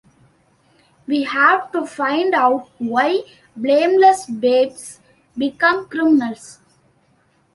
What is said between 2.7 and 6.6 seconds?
why blameless babes become criminals.